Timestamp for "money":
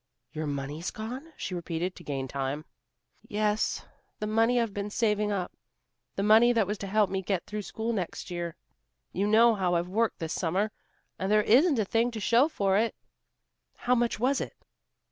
4.25-4.59, 6.23-6.51